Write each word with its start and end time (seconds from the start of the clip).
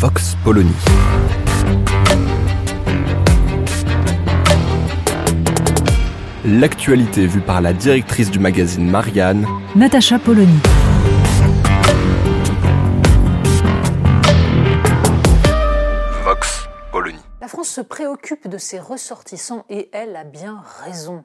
Vox 0.00 0.36
Polony. 0.44 0.70
L'actualité 6.44 7.26
vue 7.26 7.40
par 7.40 7.60
la 7.60 7.72
directrice 7.72 8.30
du 8.30 8.38
magazine 8.38 8.88
Marianne, 8.88 9.44
Natacha 9.74 10.20
Polony. 10.20 10.60
Préoccupe 17.98 18.46
de 18.46 18.58
ses 18.58 18.78
ressortissants 18.78 19.64
et 19.68 19.90
elle 19.92 20.14
a 20.14 20.22
bien 20.22 20.62
raison. 20.84 21.24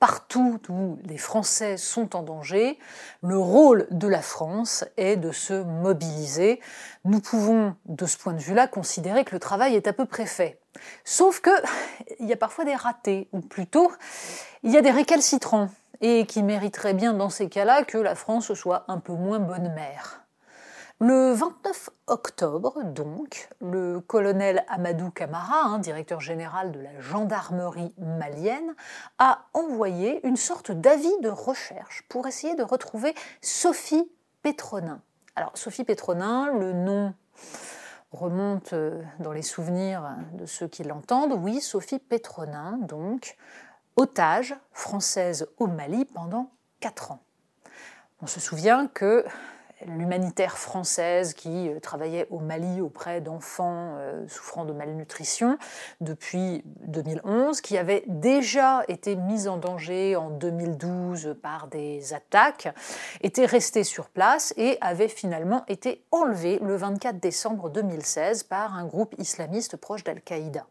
Partout 0.00 0.58
où 0.68 0.98
les 1.04 1.16
Français 1.16 1.76
sont 1.76 2.16
en 2.16 2.24
danger, 2.24 2.76
le 3.22 3.38
rôle 3.38 3.86
de 3.92 4.08
la 4.08 4.20
France 4.20 4.84
est 4.96 5.14
de 5.14 5.30
se 5.30 5.62
mobiliser. 5.62 6.58
Nous 7.04 7.20
pouvons, 7.20 7.76
de 7.84 8.04
ce 8.04 8.18
point 8.18 8.32
de 8.32 8.40
vue-là, 8.40 8.66
considérer 8.66 9.24
que 9.24 9.32
le 9.32 9.38
travail 9.38 9.76
est 9.76 9.86
à 9.86 9.92
peu 9.92 10.06
près 10.06 10.26
fait. 10.26 10.58
Sauf 11.04 11.38
que 11.38 11.50
il 12.18 12.26
y 12.26 12.32
a 12.32 12.36
parfois 12.36 12.64
des 12.64 12.74
ratés, 12.74 13.28
ou 13.30 13.38
plutôt 13.38 13.92
il 14.64 14.72
y 14.72 14.76
a 14.76 14.82
des 14.82 14.90
récalcitrants, 14.90 15.70
et 16.00 16.26
qui 16.26 16.42
mériteraient 16.42 16.94
bien 16.94 17.12
dans 17.14 17.30
ces 17.30 17.48
cas-là 17.48 17.84
que 17.84 17.96
la 17.96 18.16
France 18.16 18.52
soit 18.54 18.86
un 18.88 18.98
peu 18.98 19.12
moins 19.12 19.38
bonne 19.38 19.72
mère. 19.72 20.27
Le 21.00 21.32
29 21.32 21.90
octobre, 22.08 22.82
donc, 22.82 23.48
le 23.60 24.00
colonel 24.00 24.64
Amadou 24.66 25.12
Camara, 25.12 25.62
hein, 25.62 25.78
directeur 25.78 26.20
général 26.20 26.72
de 26.72 26.80
la 26.80 26.98
gendarmerie 26.98 27.94
malienne, 27.98 28.74
a 29.20 29.44
envoyé 29.54 30.26
une 30.26 30.36
sorte 30.36 30.72
d'avis 30.72 31.16
de 31.22 31.28
recherche 31.28 32.04
pour 32.08 32.26
essayer 32.26 32.56
de 32.56 32.64
retrouver 32.64 33.14
Sophie 33.42 34.10
Pétronin. 34.42 35.00
Alors, 35.36 35.52
Sophie 35.54 35.84
Pétronin, 35.84 36.52
le 36.52 36.72
nom 36.72 37.14
remonte 38.10 38.72
euh, 38.72 39.00
dans 39.20 39.32
les 39.32 39.42
souvenirs 39.42 40.16
de 40.32 40.46
ceux 40.46 40.66
qui 40.66 40.82
l'entendent. 40.82 41.38
Oui, 41.40 41.60
Sophie 41.60 42.00
Pétronin, 42.00 42.76
donc, 42.76 43.36
otage 43.94 44.56
française 44.72 45.46
au 45.58 45.68
Mali 45.68 46.06
pendant 46.06 46.50
quatre 46.80 47.12
ans. 47.12 47.20
On 48.20 48.26
se 48.26 48.40
souvient 48.40 48.88
que 48.88 49.24
l'humanitaire 49.86 50.58
française 50.58 51.34
qui 51.34 51.68
euh, 51.68 51.80
travaillait 51.80 52.26
au 52.30 52.38
Mali 52.38 52.80
auprès 52.80 53.20
d'enfants 53.20 53.94
euh, 53.98 54.26
souffrant 54.28 54.64
de 54.64 54.72
malnutrition 54.72 55.58
depuis 56.00 56.62
2011, 56.86 57.60
qui 57.60 57.78
avait 57.78 58.04
déjà 58.06 58.82
été 58.88 59.16
mise 59.16 59.48
en 59.48 59.56
danger 59.56 60.16
en 60.16 60.30
2012 60.30 61.36
par 61.42 61.68
des 61.68 62.12
attaques, 62.14 62.68
était 63.20 63.46
restée 63.46 63.84
sur 63.84 64.08
place 64.08 64.52
et 64.56 64.78
avait 64.80 65.08
finalement 65.08 65.64
été 65.68 66.04
enlevée 66.10 66.58
le 66.62 66.76
24 66.76 67.20
décembre 67.20 67.70
2016 67.70 68.44
par 68.44 68.74
un 68.74 68.84
groupe 68.84 69.14
islamiste 69.18 69.76
proche 69.76 70.04
d'Al-Qaïda. 70.04 70.66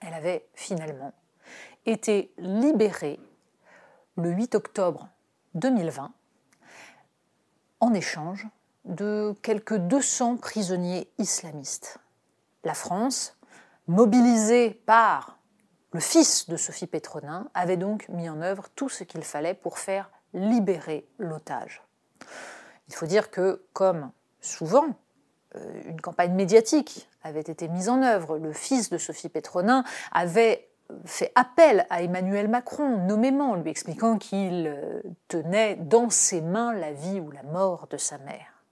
Elle 0.00 0.14
avait 0.14 0.46
finalement 0.54 1.12
été 1.86 2.32
libérée 2.38 3.20
le 4.16 4.30
8 4.30 4.54
octobre 4.54 5.08
2020 5.54 6.12
en 7.82 7.92
échange 7.92 8.46
de 8.84 9.34
quelques 9.42 9.76
200 9.76 10.36
prisonniers 10.36 11.10
islamistes. 11.18 11.98
La 12.64 12.74
France, 12.74 13.36
mobilisée 13.88 14.70
par 14.70 15.38
le 15.90 15.98
fils 15.98 16.48
de 16.48 16.56
Sophie 16.56 16.86
Pétronin, 16.86 17.48
avait 17.54 17.76
donc 17.76 18.08
mis 18.08 18.28
en 18.28 18.40
œuvre 18.40 18.68
tout 18.76 18.88
ce 18.88 19.02
qu'il 19.02 19.24
fallait 19.24 19.54
pour 19.54 19.78
faire 19.78 20.10
libérer 20.32 21.06
l'otage. 21.18 21.82
Il 22.88 22.94
faut 22.94 23.06
dire 23.06 23.30
que, 23.30 23.64
comme 23.72 24.12
souvent, 24.40 24.86
euh, 25.56 25.82
une 25.84 26.00
campagne 26.00 26.34
médiatique 26.34 27.08
avait 27.22 27.40
été 27.40 27.66
mise 27.66 27.88
en 27.88 28.00
œuvre. 28.02 28.38
Le 28.38 28.52
fils 28.52 28.90
de 28.90 28.98
Sophie 28.98 29.28
Pétronin 29.28 29.82
avait 30.12 30.71
fait 31.04 31.32
appel 31.34 31.86
à 31.90 32.02
Emmanuel 32.02 32.48
Macron, 32.48 32.98
nommément, 33.06 33.54
lui 33.54 33.70
expliquant 33.70 34.18
qu'il 34.18 34.66
euh, 34.66 35.02
tenait 35.28 35.76
dans 35.76 36.10
ses 36.10 36.40
mains 36.40 36.72
la 36.72 36.92
vie 36.92 37.20
ou 37.20 37.30
la 37.30 37.42
mort 37.42 37.86
de 37.90 37.96
sa 37.96 38.18
mère. 38.18 38.64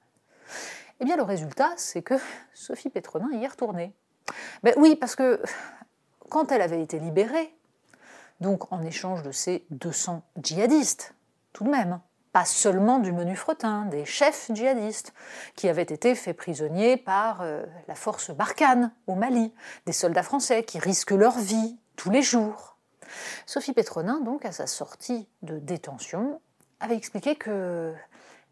Eh 1.00 1.04
bien, 1.04 1.16
le 1.16 1.22
résultat, 1.22 1.72
c'est 1.76 2.02
que 2.02 2.14
Sophie 2.54 2.90
Pétronin 2.90 3.30
y 3.32 3.44
est 3.44 3.48
retournée. 3.48 3.92
Ben 4.62 4.74
oui, 4.76 4.96
parce 4.96 5.16
que 5.16 5.42
quand 6.28 6.52
elle 6.52 6.62
avait 6.62 6.82
été 6.82 6.98
libérée, 6.98 7.54
donc 8.40 8.72
en 8.72 8.82
échange 8.82 9.22
de 9.22 9.32
ces 9.32 9.66
200 9.70 10.22
djihadistes, 10.42 11.14
tout 11.52 11.64
de 11.64 11.70
même, 11.70 12.00
pas 12.32 12.44
seulement 12.44 12.98
du 12.98 13.12
menu 13.12 13.34
fretin, 13.34 13.86
des 13.86 14.04
chefs 14.04 14.50
djihadistes, 14.52 15.12
qui 15.56 15.68
avaient 15.68 15.82
été 15.82 16.14
faits 16.14 16.36
prisonniers 16.36 16.96
par 16.96 17.42
euh, 17.42 17.64
la 17.88 17.94
force 17.94 18.30
Barkhane 18.30 18.92
au 19.06 19.14
Mali, 19.14 19.52
des 19.86 19.92
soldats 19.92 20.22
français 20.22 20.62
qui 20.62 20.78
risquent 20.78 21.10
leur 21.10 21.38
vie 21.38 21.76
tous 22.00 22.10
les 22.10 22.22
jours. 22.22 22.78
Sophie 23.44 23.74
Pétronin, 23.74 24.20
donc, 24.20 24.46
à 24.46 24.52
sa 24.52 24.66
sortie 24.66 25.28
de 25.42 25.58
détention, 25.58 26.40
avait 26.80 26.96
expliqué 26.96 27.36
que 27.36 27.92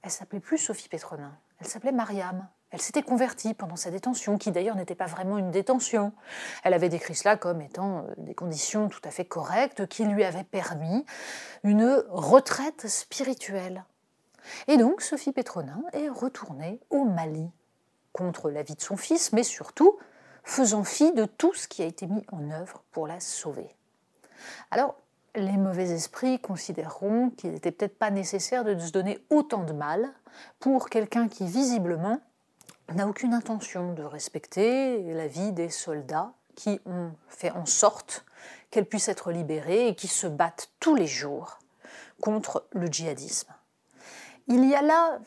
elle 0.03 0.11
s'appelait 0.11 0.39
plus 0.39 0.59
Sophie 0.59 0.91
Pétronin, 0.91 1.35
elle 1.59 1.67
s'appelait 1.67 1.93
Mariam. 1.93 2.47
Elle 2.71 2.83
s'était 2.83 3.03
convertie 3.03 3.55
pendant 3.55 3.77
sa 3.77 3.91
détention, 3.91 4.37
qui 4.37 4.53
d'ailleurs 4.53 4.77
n'était 4.77 4.95
pas 4.95 5.07
vraiment 5.07 5.39
une 5.39 5.51
détention. 5.51 6.13
Elle 6.63 6.75
avait 6.75 6.91
décrit 6.91 7.15
cela 7.15 7.39
comme 7.39 7.63
étant 7.63 8.01
euh, 8.01 8.15
des 8.19 8.35
conditions 8.35 8.91
tout 8.91 9.01
à 9.05 9.11
fait 9.11 9.25
correctes 9.25 9.87
qui 9.87 10.05
lui 10.05 10.25
avaient 10.25 10.45
permis 10.45 11.07
une 11.65 12.05
retraite 12.11 12.87
spirituelle. 12.87 13.87
Et 14.67 14.77
donc 14.77 15.01
Sophie 15.01 15.33
Pétronin 15.33 15.83
est 15.95 16.11
retournée 16.11 16.81
au 16.91 17.05
Mali, 17.05 17.51
contre 18.13 18.51
l'avis 18.51 18.75
de 18.75 18.83
son 18.83 18.99
fils, 18.99 19.33
mais 19.33 19.43
surtout 19.43 19.99
faisant 20.49 20.83
fi 20.83 21.13
de 21.13 21.27
tout 21.27 21.53
ce 21.53 21.69
qui 21.69 21.83
a 21.83 21.85
été 21.85 22.07
mis 22.07 22.25
en 22.33 22.51
œuvre 22.51 22.83
pour 22.91 23.07
la 23.07 23.21
sauver. 23.21 23.69
Alors, 24.71 24.97
les 25.35 25.59
mauvais 25.59 25.91
esprits 25.91 26.41
considéreront 26.41 27.31
qu'il 27.31 27.53
n'était 27.53 27.71
peut-être 27.71 27.99
pas 27.99 28.11
nécessaire 28.11 28.65
de 28.65 28.77
se 28.79 28.91
donner 28.91 29.19
autant 29.29 29.65
de 29.65 29.75
mal 29.75 30.11
pour 30.59 30.89
quelqu'un 30.89 31.29
qui 31.29 31.47
visiblement 31.47 32.19
n'a 32.95 33.07
aucune 33.07 33.35
intention 33.35 33.93
de 33.93 34.03
respecter 34.03 35.13
la 35.13 35.27
vie 35.27 35.53
des 35.53 35.69
soldats 35.69 36.33
qui 36.57 36.81
ont 36.87 37.13
fait 37.29 37.51
en 37.51 37.67
sorte 37.67 38.25
qu'elle 38.71 38.87
puisse 38.87 39.09
être 39.09 39.31
libérée 39.31 39.89
et 39.89 39.95
qui 39.95 40.09
se 40.09 40.27
battent 40.27 40.71
tous 40.81 40.95
les 40.95 41.07
jours 41.07 41.59
contre 42.23 42.67
le 42.73 42.87
djihadisme. 42.87 43.53
Il 44.47 44.65
y 44.65 44.75
a 44.75 44.81
là 44.81 45.19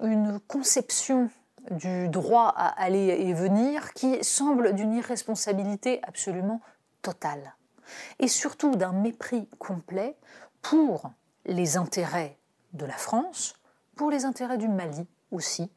une 0.00 0.40
conception 0.48 1.30
du 1.70 2.08
droit 2.08 2.48
à 2.48 2.68
aller 2.68 3.06
et 3.06 3.32
venir 3.34 3.92
qui 3.92 4.22
semble 4.24 4.74
d'une 4.74 4.94
irresponsabilité 4.94 6.00
absolument 6.02 6.60
totale 7.02 7.54
et 8.18 8.28
surtout 8.28 8.76
d'un 8.76 8.92
mépris 8.92 9.48
complet 9.58 10.16
pour 10.60 11.10
les 11.44 11.76
intérêts 11.76 12.38
de 12.72 12.86
la 12.86 12.96
France, 12.96 13.54
pour 13.96 14.10
les 14.10 14.24
intérêts 14.24 14.58
du 14.58 14.68
Mali 14.68 15.06
aussi, 15.30 15.70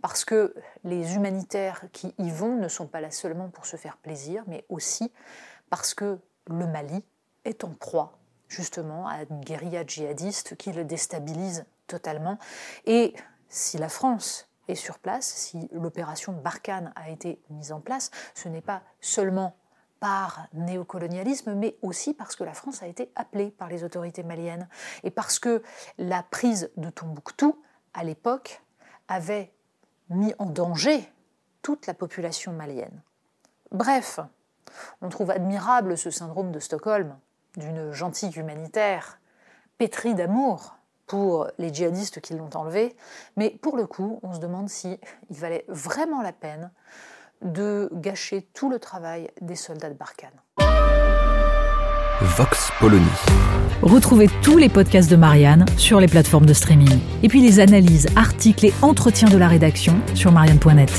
parce 0.00 0.24
que 0.24 0.54
les 0.84 1.14
humanitaires 1.14 1.84
qui 1.92 2.14
y 2.18 2.30
vont 2.30 2.56
ne 2.56 2.68
sont 2.68 2.86
pas 2.86 3.00
là 3.00 3.10
seulement 3.10 3.50
pour 3.50 3.66
se 3.66 3.76
faire 3.76 3.98
plaisir, 3.98 4.44
mais 4.46 4.64
aussi 4.68 5.12
parce 5.68 5.94
que 5.94 6.18
le 6.46 6.66
Mali 6.66 7.04
est 7.44 7.64
en 7.64 7.70
proie 7.70 8.18
justement 8.48 9.06
à 9.06 9.22
une 9.22 9.40
guérilla 9.40 9.84
djihadiste 9.86 10.56
qui 10.56 10.72
le 10.72 10.84
déstabilise 10.84 11.64
totalement. 11.86 12.38
Et 12.86 13.14
si 13.48 13.78
la 13.78 13.88
France 13.88 14.49
est 14.70 14.74
sur 14.74 14.98
place, 14.98 15.26
si 15.26 15.68
l'opération 15.72 16.32
Barkhane 16.32 16.92
a 16.96 17.10
été 17.10 17.42
mise 17.50 17.72
en 17.72 17.80
place, 17.80 18.10
ce 18.34 18.48
n'est 18.48 18.60
pas 18.60 18.82
seulement 19.00 19.56
par 20.00 20.46
néocolonialisme, 20.54 21.54
mais 21.54 21.76
aussi 21.82 22.14
parce 22.14 22.34
que 22.34 22.44
la 22.44 22.54
France 22.54 22.82
a 22.82 22.86
été 22.86 23.12
appelée 23.16 23.50
par 23.50 23.68
les 23.68 23.84
autorités 23.84 24.22
maliennes 24.22 24.68
et 25.04 25.10
parce 25.10 25.38
que 25.38 25.62
la 25.98 26.22
prise 26.22 26.70
de 26.76 26.88
Tombouctou, 26.88 27.62
à 27.92 28.02
l'époque, 28.02 28.62
avait 29.08 29.52
mis 30.08 30.34
en 30.38 30.46
danger 30.46 31.12
toute 31.62 31.86
la 31.86 31.94
population 31.94 32.52
malienne. 32.52 33.02
Bref, 33.70 34.20
on 35.02 35.10
trouve 35.10 35.30
admirable 35.30 35.98
ce 35.98 36.10
syndrome 36.10 36.50
de 36.50 36.60
Stockholm 36.60 37.18
d'une 37.56 37.92
gentille 37.92 38.32
humanitaire, 38.38 39.20
pétrie 39.76 40.14
d'amour 40.14 40.76
pour 41.10 41.48
les 41.58 41.74
djihadistes 41.74 42.20
qui 42.20 42.34
l'ont 42.34 42.50
enlevé, 42.54 42.94
mais 43.36 43.50
pour 43.50 43.76
le 43.76 43.84
coup, 43.84 44.20
on 44.22 44.32
se 44.32 44.38
demande 44.38 44.68
si 44.68 44.96
il 45.28 45.36
valait 45.36 45.64
vraiment 45.66 46.22
la 46.22 46.30
peine 46.30 46.70
de 47.42 47.90
gâcher 47.94 48.46
tout 48.54 48.70
le 48.70 48.78
travail 48.78 49.28
des 49.40 49.56
soldats 49.56 49.88
de 49.88 49.94
Barkhane. 49.94 50.30
Vox 52.20 52.70
Polony. 52.78 53.04
Retrouvez 53.82 54.28
tous 54.40 54.56
les 54.56 54.68
podcasts 54.68 55.10
de 55.10 55.16
Marianne 55.16 55.66
sur 55.76 55.98
les 55.98 56.06
plateformes 56.06 56.46
de 56.46 56.54
streaming. 56.54 57.00
Et 57.24 57.28
puis 57.28 57.42
les 57.42 57.58
analyses, 57.58 58.06
articles 58.14 58.66
et 58.66 58.74
entretiens 58.80 59.28
de 59.28 59.36
la 59.36 59.48
rédaction 59.48 60.00
sur 60.14 60.30
marianne.net. 60.30 60.92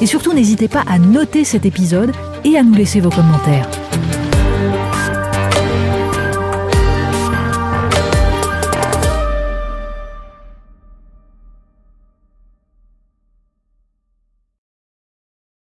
Et 0.00 0.06
surtout, 0.06 0.32
n'hésitez 0.32 0.68
pas 0.68 0.84
à 0.88 0.98
noter 0.98 1.44
cet 1.44 1.66
épisode 1.66 2.12
et 2.42 2.56
à 2.56 2.62
nous 2.62 2.74
laisser 2.74 3.00
vos 3.00 3.10
commentaires. 3.10 3.68